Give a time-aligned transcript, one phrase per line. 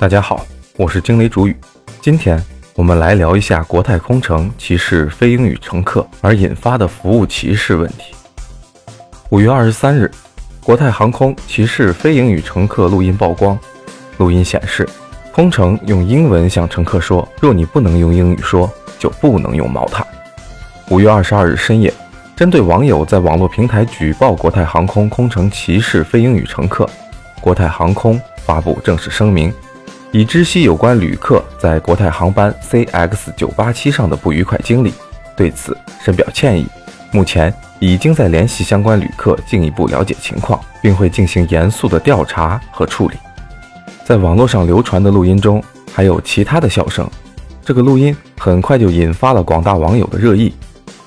[0.00, 0.46] 大家好，
[0.78, 1.54] 我是惊雷主语。
[2.00, 2.42] 今天
[2.74, 8.14] 我们来聊一下国泰空乘歧视非英语乘客而引发的服务歧视问题。
[9.28, 10.10] 五月二十三日，
[10.64, 13.58] 国泰航空歧视非英语乘客录音曝光。
[14.16, 14.88] 录音显示，
[15.34, 20.06] 空乘用英文向乘客说：“若你不能用英语说，就不能用毛毯。”
[20.88, 21.92] 五月二十二日深夜，
[22.34, 26.88] 针对网友在网络平台举报国泰航空空乘歧视非英语乘客，
[27.42, 29.52] 国泰航空发布正式声明。
[30.12, 34.92] 已知悉有关旅客在国泰航班 CX 九八七上的不愉快经历，
[35.36, 36.66] 对此深表歉意。
[37.12, 43.16] 目前已经在联系相关旅客进一步了解情况，并会进行严肃的调查和处理。
[44.04, 47.08] 在网络上流传的录音中还有其他的笑声，
[47.64, 50.52] 这个录音很快就引发了广大网友的热议。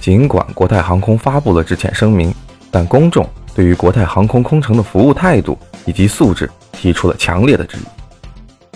[0.00, 2.34] 尽管国泰航空发布了致歉声明，
[2.70, 7.82] 但公众对于国泰航空空乘的服务态度以及素质提出了强烈的质疑。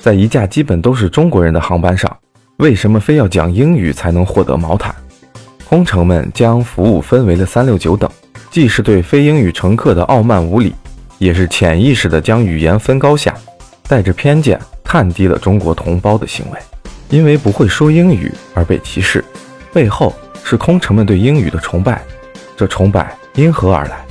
[0.00, 2.16] 在一架基本都是中国人的航班上，
[2.56, 4.94] 为什么非要讲英语才能获得毛毯？
[5.68, 8.10] 空乘们将服务分为了三六九等，
[8.50, 10.74] 既是对非英语乘客的傲慢无礼，
[11.18, 13.34] 也是潜意识的将语言分高下，
[13.86, 16.58] 带着偏见看低了中国同胞的行为。
[17.10, 19.22] 因为不会说英语而被歧视，
[19.72, 22.02] 背后是空乘们对英语的崇拜。
[22.56, 24.04] 这崇拜因何而来？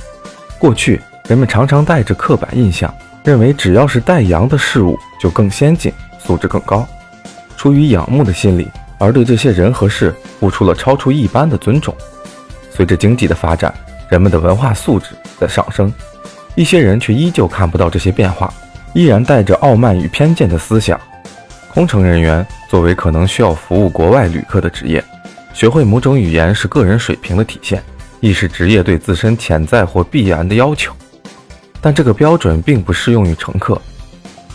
[0.58, 2.94] 过去人们常常带着刻板印象。
[3.22, 6.86] 认为只要是带洋的事物就更先进，素质更高，
[7.56, 8.68] 出于仰慕的心理，
[8.98, 11.94] 而对这些人和事付出了超出一般的尊重。
[12.70, 13.74] 随着经济的发展，
[14.08, 15.92] 人们的文化素质在上升，
[16.54, 18.52] 一些人却依旧看不到这些变化，
[18.94, 20.98] 依然带着傲慢与偏见的思想。
[21.72, 25.04] 空乘人员作为可能需要服务国外旅客的职业，
[25.52, 27.82] 学会某种语言是个人水平的体现，
[28.20, 30.92] 亦是职业对自身潜在或必然的要求。
[31.80, 33.80] 但这个标准并不适用于乘客，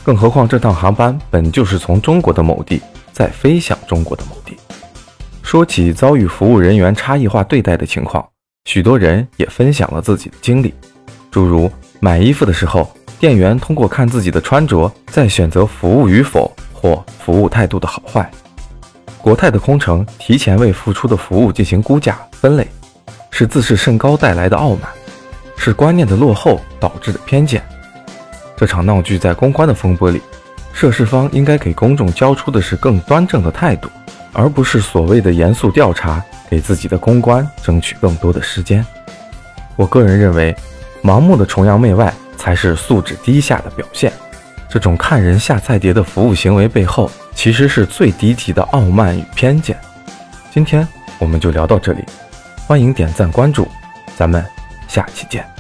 [0.04, 4.56] 更何况这趟航班本就是从中国的某地再飞向中国的某地。
[5.42, 8.24] 说起遭遇服务人员差异化对待的情况，
[8.66, 10.74] 许多人也分享了自己的经历，
[11.32, 18.24] 诸如买衣服的时候，店员通过看自己的穿着再选择服务与否或服务态度的好坏；
[19.22, 22.68] 国泰的空乘提前为付出的服务进行估价分类，
[23.32, 24.90] 是自视甚高带来的傲慢。
[25.58, 27.62] 是观念的落后导致的偏见。
[28.58, 30.22] 这场闹剧在公关的风波里，
[30.74, 33.90] 涉事方应该给公众交出的是更端正的态度，
[34.32, 38.86] 而不是所谓的严肃调查，给自己的公关争取更多的时间。
[39.76, 40.56] 我个人认为，
[41.04, 44.12] 盲目的崇洋媚外才是素质低下的表现。
[44.70, 49.78] 这种看人下菜碟的服务行为背后，其实是最低级的傲慢与偏见。
[50.52, 50.88] 今天
[51.20, 52.04] 我们就聊到这里，
[52.68, 53.68] 欢迎点赞关注，
[54.18, 54.55] 咱们。
[54.96, 55.55] 下期见。